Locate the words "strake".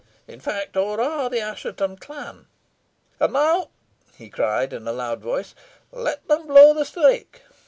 6.85-7.43